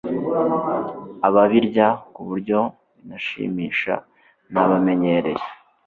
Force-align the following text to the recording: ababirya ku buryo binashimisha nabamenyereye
ababirya 1.27 1.87
ku 2.13 2.21
buryo 2.27 2.59
binashimisha 2.97 3.93
nabamenyereye 4.51 5.45